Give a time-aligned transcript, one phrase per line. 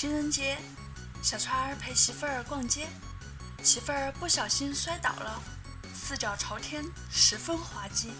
[0.00, 0.56] 情人节，
[1.20, 2.86] 小川儿陪媳妇儿逛街，
[3.64, 5.42] 媳妇儿不小心摔倒了，
[5.92, 8.12] 四脚朝天，十分滑稽。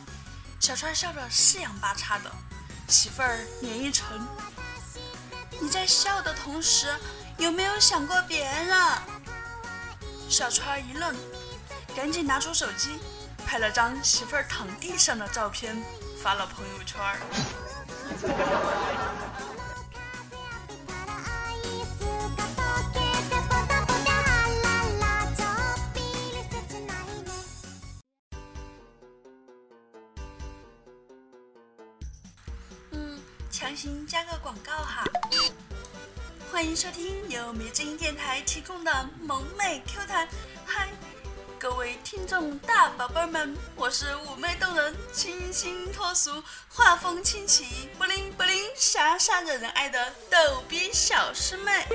[0.58, 2.32] 小川笑得四仰八叉的，
[2.88, 4.20] 媳妇儿脸一沉。
[5.60, 6.88] 你在笑的同时，
[7.36, 8.76] 有没有想过别人？
[10.28, 11.14] 小川一愣，
[11.94, 12.98] 赶紧拿出手机，
[13.46, 15.80] 拍了张媳妇儿躺地上的照片，
[16.20, 17.00] 发了朋友圈。
[36.58, 40.28] 欢迎收听由迷之音电台提供的萌妹 Q 弹。
[40.66, 40.88] 嗨，
[41.56, 51.86] 各位听众大宝贝们，我是妩媚动人、清新脱俗、画风清奇、不灵不灵、傻傻惹人爱的逗逼小师妹。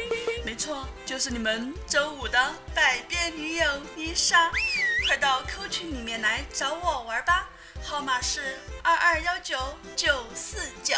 [0.45, 4.49] 没错，就是你们周五的百变女友丽莎。
[5.05, 7.49] 快到 Q 群里面来找我玩吧，
[7.83, 9.59] 号码是二二幺九
[9.93, 10.95] 九四九。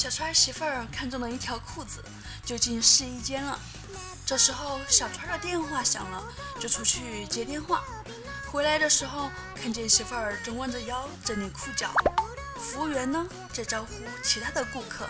[0.00, 2.02] 小川媳妇儿看中了一条裤子，
[2.42, 3.60] 就进试衣间了。
[4.24, 6.24] 这时候，小川的电话响了，
[6.58, 7.84] 就出去接电话。
[8.50, 11.92] 回来的时候，看见媳妇儿正弯着腰整理裤脚，
[12.56, 13.88] 服务员呢在招呼
[14.24, 15.06] 其他的顾客。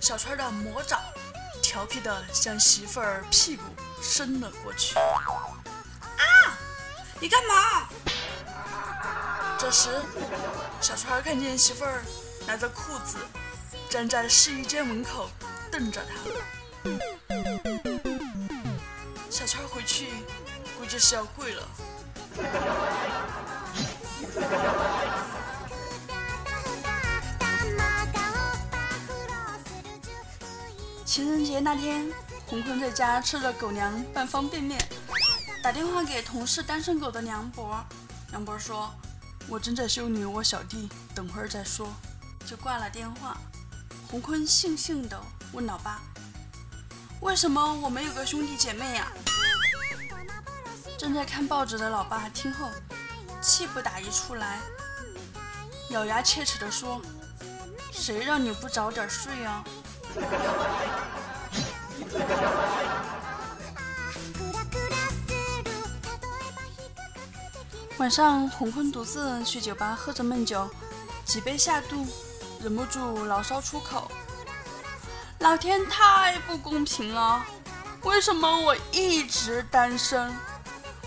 [0.00, 1.00] 小川的魔爪
[1.62, 3.62] 调皮的向媳妇儿屁股
[4.02, 4.98] 伸了过去。
[4.98, 6.58] 啊！
[7.20, 7.88] 你干嘛？
[9.56, 9.88] 这时，
[10.80, 12.02] 小川看见媳妇儿
[12.44, 13.16] 拿着裤子。
[13.90, 15.28] 站在试衣间门口
[15.68, 16.14] 瞪着他，
[19.28, 20.06] 小川回去
[20.78, 21.68] 估计是要跪了。
[31.04, 32.08] 情人节那天，
[32.46, 34.80] 红坤在家吃着狗粮拌方便面，
[35.64, 37.84] 打电话给同事单身狗的梁博，
[38.30, 38.94] 梁博说
[39.50, 41.92] ：“我正在修理我小弟，等会儿再说。”
[42.46, 43.36] 就挂了电话。
[44.10, 45.16] 洪坤悻悻地
[45.52, 46.00] 问老爸
[47.22, 49.06] ：“为什么我没有个兄弟姐妹呀？”
[50.98, 52.68] 正在看报纸的老爸听后，
[53.40, 54.58] 气不打一处来，
[55.90, 57.00] 咬牙切齿地说
[57.94, 59.64] ：“谁让你不早点睡啊？”
[67.98, 70.68] 晚上，洪坤独自去酒吧喝着闷酒，
[71.24, 72.04] 几杯下肚。
[72.62, 74.10] 忍不住牢骚出口
[75.40, 77.42] ：“老天太不公平了！
[78.02, 80.34] 为什么我一直单身？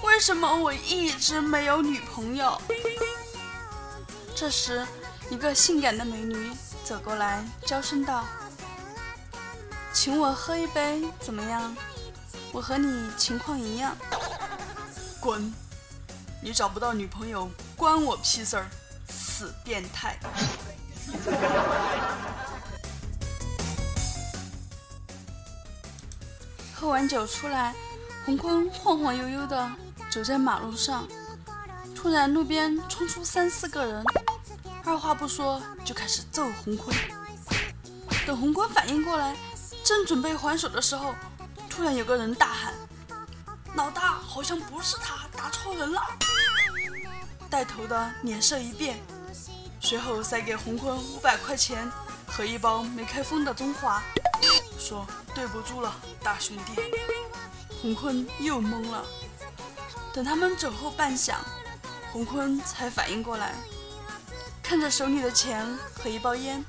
[0.02, 2.60] 为什么我一直没有女朋友？”
[4.36, 4.86] 这时，
[5.30, 6.52] 一个性感的美女
[6.84, 8.26] 走过来，娇声道
[9.94, 11.76] ：“请我喝一杯，怎么样？
[12.52, 13.96] 我和你情况一样。
[15.22, 15.54] ”“滚！
[16.42, 18.66] 你找不到女朋友关我屁事儿，
[19.08, 20.18] 死变态！”
[26.74, 27.74] 喝完酒出来，
[28.26, 29.72] 洪坤晃晃悠悠的
[30.10, 31.08] 走在马路上，
[31.96, 34.04] 突然路边冲出三四个人，
[34.84, 36.96] 二话不说就开始揍洪坤。
[38.28, 39.36] 等洪坤反应过来，
[39.84, 41.16] 正准备还手的时候，
[41.70, 42.74] 突然有个人大喊
[43.76, 46.02] ：“老大，好像不是他，打错人了！”
[47.50, 49.00] 带头的脸色一变。
[49.84, 51.92] 随后塞给洪坤五百块钱
[52.26, 54.02] 和一包没开封的中华，
[54.80, 55.06] 说
[55.36, 56.82] 对不住了，大兄弟。
[57.82, 59.06] 洪坤又懵了。
[60.14, 61.34] 等他们走后半晌，
[62.14, 63.56] 洪坤才反应过来，
[64.64, 66.64] 看着手里的钱和一包烟，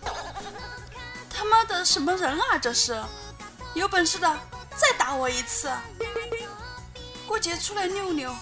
[1.31, 3.01] 他妈的什么人啊这是？
[3.75, 4.39] 有本事的
[4.77, 5.71] 再打我一次！
[7.29, 8.35] 过节出来溜溜，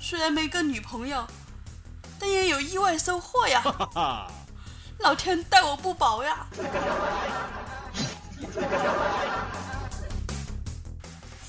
[0.00, 1.26] 虽然没个女朋友。
[2.18, 3.62] 但也有意外收获呀！
[4.98, 6.46] 老天待我不薄呀！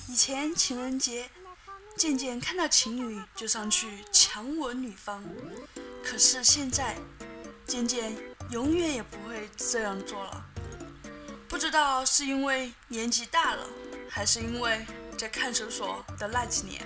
[0.08, 1.30] 以前情人节，
[1.96, 5.24] 渐渐看到情侣就上去强吻女方，
[6.04, 6.96] 可是现在，
[7.66, 8.16] 渐渐
[8.52, 10.46] 永远也不会这样做了。
[11.48, 13.66] 不知道是因为年纪大了，
[14.10, 14.86] 还是因为
[15.18, 16.86] 在看守所的那几年，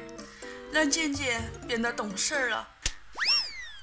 [0.72, 2.68] 让渐渐变得懂事儿了。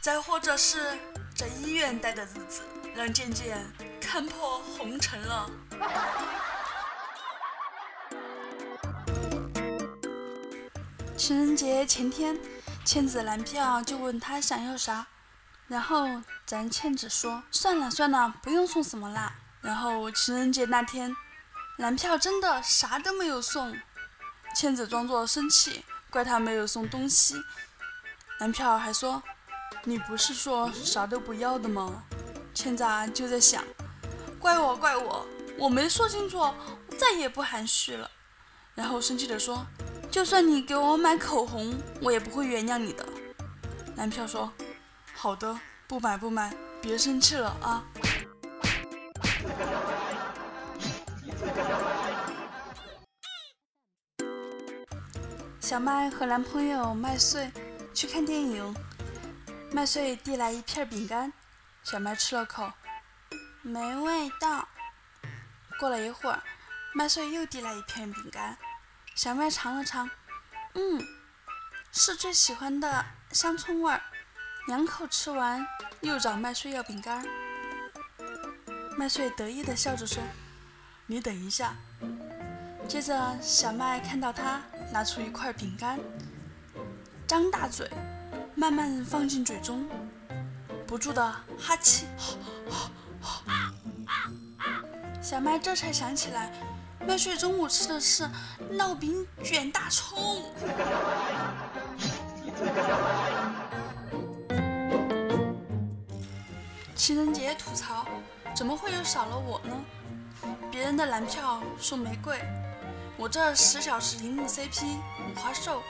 [0.00, 0.98] 再或者是
[1.36, 2.62] 在医院待的日子，
[2.94, 3.62] 让渐渐
[4.00, 5.50] 看破红尘了。
[11.18, 12.34] 情人节前天，
[12.82, 15.06] 倩子男票就问他想要啥，
[15.68, 19.34] 然后咱倩子说算了算了，不用送什么啦。
[19.60, 21.14] 然后情人节那天，
[21.76, 23.76] 男票真的啥都没有送，
[24.56, 27.34] 倩子装作生气，怪他没有送东西。
[28.38, 29.22] 男票还说
[29.84, 32.02] 你不是说啥都不要的吗？
[32.54, 33.64] 现在就在想，
[34.38, 35.26] 怪我怪我，
[35.58, 36.52] 我没说清楚，
[36.98, 38.10] 再也不含蓄了。
[38.74, 39.66] 然后生气地说。
[40.10, 41.72] 就算你给我买口红，
[42.02, 43.06] 我也不会原谅你的。
[43.94, 44.50] 男票说
[45.14, 45.56] ：“好的，
[45.86, 46.52] 不买不买，
[46.82, 47.84] 别生气了啊。”
[55.60, 57.48] 小麦和男朋友麦穗
[57.94, 58.74] 去看电影，
[59.72, 61.32] 麦穗递来一片饼干，
[61.84, 62.72] 小麦吃了口，
[63.62, 64.66] 没味道。
[65.78, 66.42] 过了一会儿，
[66.92, 68.58] 麦穗又递来一片饼干。
[69.14, 70.10] 小麦尝了尝，
[70.74, 71.06] 嗯，
[71.92, 74.02] 是最喜欢的香葱味儿。
[74.66, 75.64] 两口吃完，
[76.00, 77.24] 又找麦穗要饼干。
[78.96, 80.22] 麦穗得意地笑着说
[81.06, 81.74] ：“你等一下。”
[82.88, 84.60] 接着，小麦看到他
[84.92, 85.98] 拿出一块饼干，
[87.26, 87.88] 张大嘴，
[88.60, 89.88] 慢慢放进嘴中，
[90.86, 92.04] 不住的哈气。
[95.22, 96.52] 小麦这才想起来。
[97.08, 98.28] 麦穗中午吃的是
[98.72, 100.44] 烙饼卷大葱。
[106.94, 108.04] 情人节吐槽，
[108.54, 109.74] 怎么会有少了我呢？
[110.70, 112.38] 别人的男票送玫瑰，
[113.16, 115.82] 我这十小时荧幕 CP 五花瘦，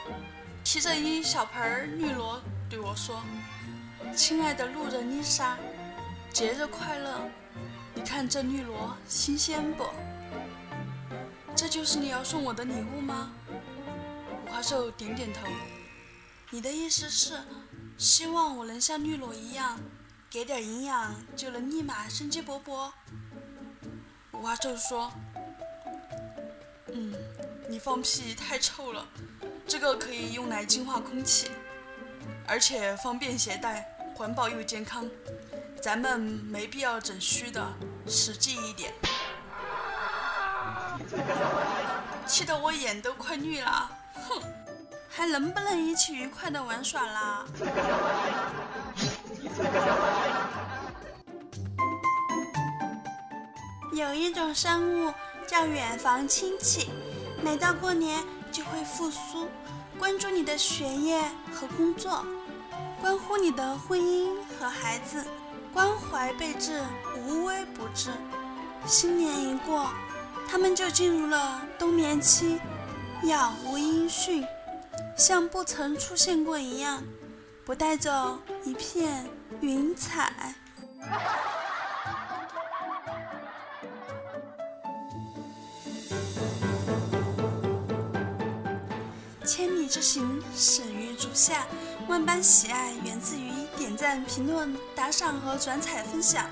[0.62, 2.40] 提着一小盆绿萝
[2.70, 3.20] 对我说
[4.14, 5.58] ：“亲爱的路人丽莎，
[6.32, 7.28] 节日快乐！
[7.96, 9.88] 你看这绿萝新鲜不？”
[11.56, 13.32] 这就是你要送我的礼物吗？
[14.46, 15.40] 五花兽点点头。
[16.50, 17.42] 你的意思是，
[17.98, 19.76] 希望我能像绿萝一样，
[20.30, 22.92] 给点营养就能立马生机勃勃？
[24.30, 25.12] 五花兽说
[26.94, 27.12] ：“嗯，
[27.68, 29.04] 你放屁太臭了，
[29.66, 31.50] 这个可以用来净化空气，
[32.46, 35.08] 而且方便携带，环保又健康。
[35.82, 37.66] 咱们没必要整虚的，
[38.06, 38.92] 实际一点。”
[42.26, 43.90] 气得我眼都快绿了，
[44.28, 44.42] 哼，
[45.08, 47.44] 还能不能一起愉快的玩耍啦？
[53.92, 55.12] 有一种生物
[55.46, 56.90] 叫远房亲戚，
[57.42, 58.22] 每到过年
[58.52, 59.48] 就会复苏，
[59.98, 61.20] 关注你的学业
[61.52, 62.24] 和工作，
[63.00, 65.24] 关乎你的婚姻和孩子，
[65.72, 66.82] 关怀备至，
[67.26, 68.10] 无微不至。
[68.86, 69.90] 新年一过。
[70.48, 72.58] 他们就进入了冬眠期，
[73.22, 74.44] 杳无音讯，
[75.16, 77.00] 像不曾出现过一样，
[77.64, 79.24] 不带走一片
[79.60, 80.56] 云彩。
[89.44, 91.66] 千里之行，始于足下，
[92.08, 96.46] 万般喜爱源自于点赞、评论、打赏和转采分享。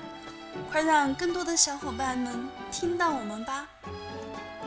[0.71, 3.67] 快让更多的小伙伴们听到我们吧！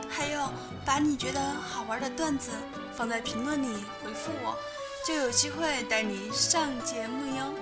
[0.09, 0.51] 还有，
[0.83, 2.51] 把你觉得好玩的段子
[2.93, 4.57] 放在评论里回复我，
[5.07, 7.53] 就有机会带你上节目哟。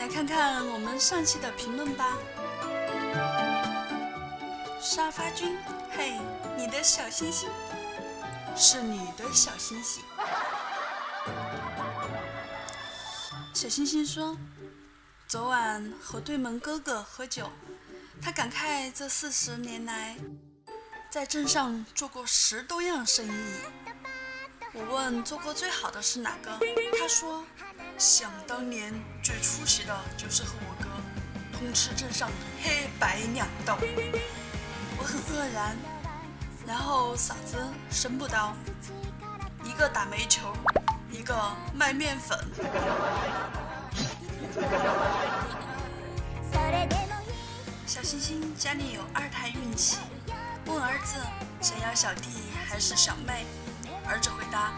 [0.00, 2.18] 来看看我们上期的评论吧。
[4.80, 5.56] 沙发君，
[5.96, 6.14] 嘿，
[6.56, 7.48] 你的小星星，
[8.56, 10.02] 是你的小星星。
[13.54, 14.36] 小星星说。
[15.26, 17.50] 昨晚和对门哥哥喝酒，
[18.22, 20.16] 他感慨这四十年来
[21.10, 23.44] 在镇上做过十多样生意。
[24.72, 26.58] 我问做过最好的是哪个，
[26.98, 27.44] 他说
[27.98, 28.90] 想当年
[29.22, 30.88] 最出息的就是和我哥
[31.58, 32.30] 通吃镇上
[32.62, 33.76] 黑白两道。
[34.96, 35.76] 我很愕然，
[36.66, 37.58] 然后嫂子
[37.90, 38.56] 生不刀，
[39.62, 40.56] 一个打煤球，
[41.28, 41.38] 个
[41.74, 42.38] 卖面粉。
[47.86, 49.98] 小星星家里有二胎孕期，
[50.64, 51.16] 问儿子
[51.60, 52.28] 想要小弟
[52.66, 53.44] 还是小妹，
[54.06, 54.72] 儿子回答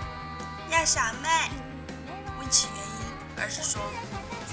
[0.71, 1.29] 要小妹。
[2.41, 3.81] 问起原因，儿子说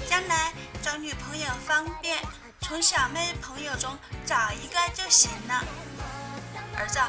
[0.08, 2.22] 将来找女朋友方便，
[2.60, 5.64] 从小妹朋友中找一个就行了。
[6.76, 7.00] 儿子，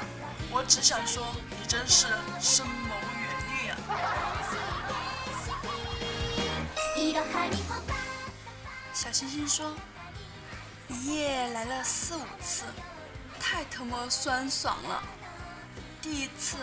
[0.50, 2.08] 我只想说你真是
[2.39, 3.77] 深谋远虑啊。
[8.94, 9.74] 小星星说
[10.89, 12.63] ：“一夜来了四五次，
[13.39, 15.01] 太他妈酸爽了。
[16.01, 16.58] 第一次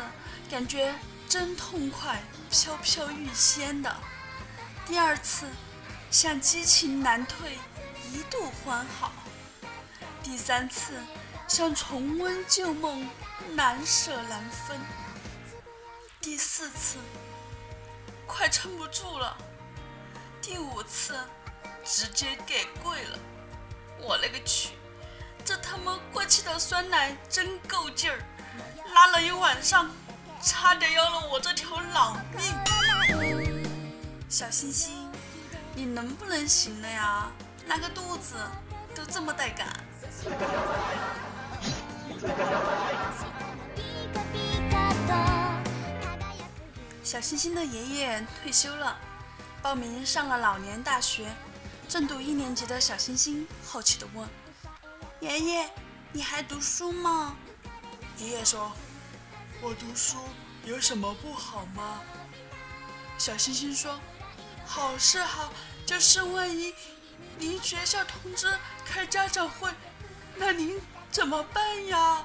[0.51, 0.95] 感觉
[1.29, 3.97] 真痛快，飘飘欲仙的。
[4.87, 5.47] 第二次，
[6.11, 7.59] 像激情难退，
[8.13, 9.13] 一度欢好。
[10.23, 11.03] 第三次，
[11.49, 13.09] 像重温旧梦，
[13.55, 14.79] 难舍难分。
[16.21, 16.99] 第四次，
[18.27, 19.37] 快撑不住了。
[20.47, 21.17] 第五次，
[21.85, 23.19] 直接给跪了。
[23.99, 24.75] 我勒个去！
[25.45, 28.21] 这他妈过期的酸奶真够劲儿，
[28.95, 29.91] 拉了一晚上，
[30.41, 32.45] 差点要了我这条老命。
[34.29, 35.11] 小星星，
[35.75, 37.29] 你能不能行了呀？
[37.67, 38.37] 拉个肚子
[38.95, 39.67] 都这么带感。
[47.03, 48.97] 小星星的爷爷退休了，
[49.67, 51.27] 报名上了老年大学。
[51.89, 54.29] 正读一年级的小星星好奇地问
[55.19, 55.69] ：“爷爷，
[56.13, 57.35] 你还读书吗？”
[58.17, 58.71] 爷爷说
[59.61, 60.19] ：“我读书
[60.65, 62.01] 有什么不好吗？”
[63.19, 63.99] 小星星说
[64.65, 65.51] ：“好是好，
[65.85, 66.73] 就是万一
[67.37, 69.69] 您学校通知开家长会，
[70.37, 70.81] 那您
[71.11, 72.25] 怎么办呀？”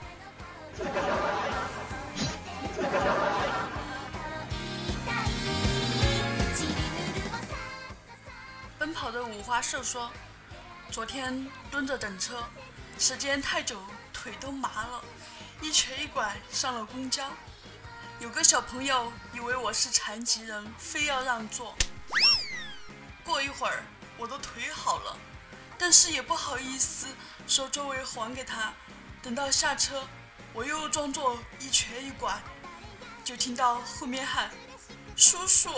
[8.82, 10.12] 奔跑的五花兽说
[10.90, 12.44] ：“昨天蹲着等车，
[12.98, 13.80] 时间太久，
[14.12, 15.04] 腿都麻了，
[15.62, 17.30] 一瘸一拐上了公交。
[18.20, 21.76] 有个小朋友以为我是残疾人，非要让座。
[23.24, 23.84] 过一会儿，
[24.18, 25.16] 我的腿好了，
[25.78, 27.06] 但是也不好意思
[27.48, 28.74] 说座位还给他。
[29.22, 30.08] 等到下车，
[30.54, 32.42] 我又装作一瘸一拐，
[33.24, 34.50] 就听到后面喊
[35.16, 35.70] ：‘叔叔。’”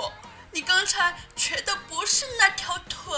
[0.53, 3.11] 你刚才瘸的不是那条腿。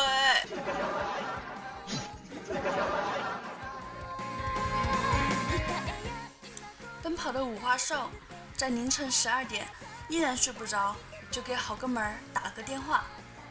[7.03, 8.09] 奔跑的五花兽
[8.55, 9.67] 在凌晨十二点
[10.07, 10.95] 依然睡不着，
[11.29, 13.03] 就给好哥们儿打了个电话：“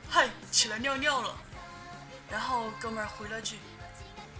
[0.09, 1.37] 嗨，起来尿尿了。”
[2.31, 3.59] 然后哥们儿回了句：“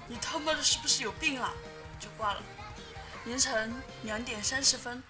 [0.09, 1.53] 你他妈的是不是有病啊？”
[2.01, 2.43] 就挂了。
[3.25, 3.75] 凌晨
[4.05, 5.03] 两点三十分，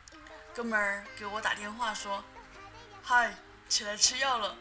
[0.52, 2.22] 哥们儿给我打电话说
[3.00, 3.32] ：“嗨。”
[3.68, 4.56] 起来吃药了。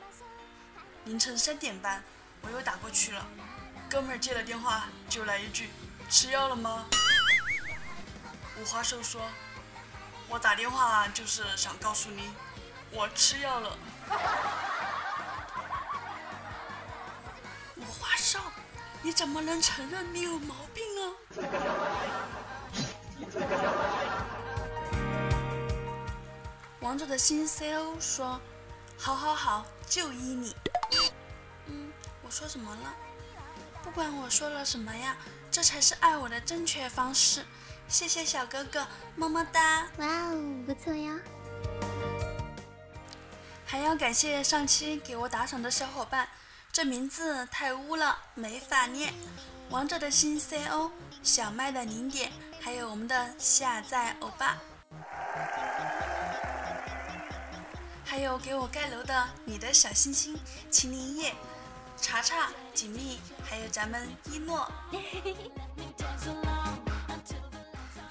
[1.05, 2.01] 凌晨三点半，
[2.41, 3.27] 我又打过去了，
[3.89, 5.69] 哥们儿接了电话就来一句
[6.09, 6.85] ：“吃药了吗？”
[8.57, 9.21] 五花兽说
[10.29, 12.33] ：“我打电话就是想告诉你，
[12.91, 13.75] 我吃药了。”
[17.75, 18.39] 五花兽，
[19.01, 21.11] 你怎么能承认你有毛病啊？
[26.79, 28.39] 王者的新 C O 说。
[29.03, 30.55] 好好好，就依你。
[31.67, 31.91] 嗯，
[32.21, 32.95] 我说什么了？
[33.83, 35.17] 不管我说了什么呀，
[35.51, 37.45] 这才是爱我的正确方式。
[37.89, 39.85] 谢谢小哥哥，么么哒。
[39.97, 41.19] 哇哦，不错呀。
[43.65, 46.29] 还要感谢上期给我打赏的小伙伴，
[46.71, 49.13] 这名字太污了，没法念。
[49.69, 50.89] 王者的新 CO，
[51.21, 52.31] 小麦的零点，
[52.61, 54.57] 还有我们的下载欧巴。
[58.05, 60.37] 还有给我盖楼的你的小星星、
[60.69, 61.33] 秦林叶、
[61.99, 64.71] 查查、锦觅，还有咱们一诺，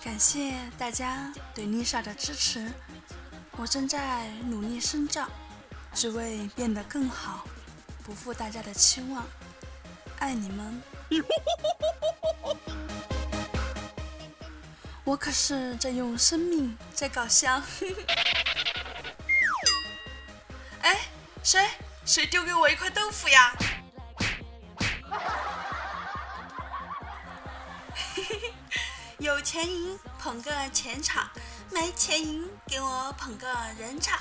[0.03, 2.73] 感谢大家对丽莎的支持，
[3.53, 5.29] 我正在努力深造，
[5.95, 7.47] 只为变得更好，
[8.03, 9.25] 不负大家的期望，
[10.19, 10.83] 爱你们，
[15.05, 17.63] 我可是在用生命在搞笑。
[21.53, 21.61] 谁
[22.07, 23.53] 谁丢给我一块豆腐呀？
[29.19, 31.29] 有钱赢捧个钱场，
[31.69, 33.47] 没钱赢给我捧个
[33.79, 34.21] 人场。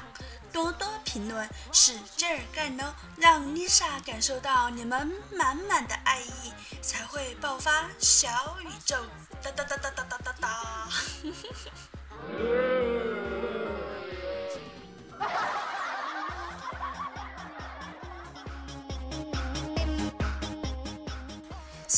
[0.52, 8.98] 多多评论，使劲儿干哦，让 Lisa 感受到你们满满的爱意，才会爆发小宇宙。
[9.42, 10.90] 哒哒哒哒哒哒哒哒。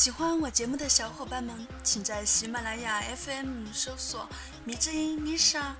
[0.03, 4.27] 喜欢我节目的小伙伴们，请在喜马拉雅 FM 搜索
[4.65, 5.75] “迷之音 Lisa”，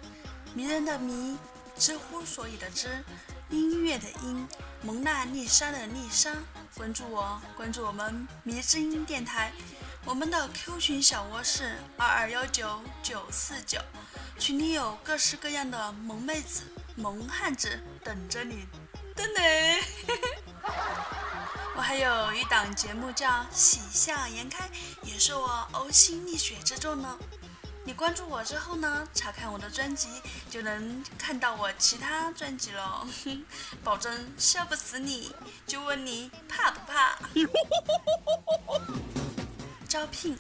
[0.53, 1.38] 迷人的迷，
[1.75, 3.03] 知乎所以的知，
[3.50, 4.48] 音乐的音，
[4.82, 6.32] 蒙娜丽莎的丽莎。
[6.74, 9.51] 关注我，关注我们迷之音电台。
[10.06, 13.77] 我们的 Q 群小窝是二二幺九九四九，
[14.39, 16.62] 群里有各式各样的萌妹子、
[16.96, 18.70] 萌汉子等着你，
[19.13, 19.44] 等等。
[21.75, 24.68] 我还有一档节目叫《喜笑颜开》，
[25.01, 27.18] 也是我呕心沥血之作呢。
[27.84, 30.08] 你关注我之后呢，查看我的专辑
[30.51, 33.08] 就能看到我其他专辑了，
[33.84, 35.34] 保证笑不死你。
[35.65, 37.18] 就问你怕不怕？
[39.89, 40.38] 招聘，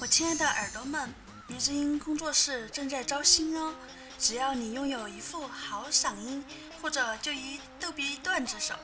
[0.00, 1.12] 我亲爱的耳朵们，
[1.46, 3.74] 鼻子音工作室正在招新哦。
[4.18, 6.42] 只要你拥有一副好嗓音，
[6.80, 8.74] 或者就一逗逼段子手，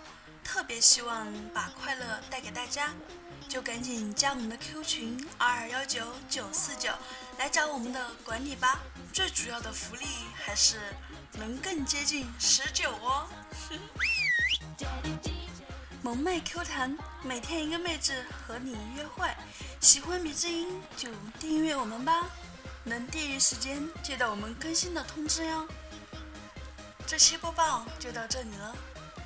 [0.47, 2.95] 特别希望把快乐带给大家，
[3.49, 6.93] 就赶紧加我们的 Q 群二二幺九九四九
[7.37, 8.81] 来找我们的管理吧。
[9.13, 10.79] 最主要的福利还是
[11.33, 13.27] 能更接近十九哦。
[16.01, 18.15] 萌妹 Q 弹，每天一个妹子
[18.47, 19.29] 和你约会，
[19.81, 21.11] 喜欢米之音就
[21.41, 22.31] 订阅我们吧。
[22.85, 25.67] 能第一时间接到我们更新的通知哟。
[27.05, 28.77] 这期播报就到这里了，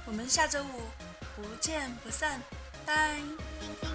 [0.07, 0.83] 我们下周五
[1.43, 2.41] 不见不散，
[2.87, 3.90] 拜。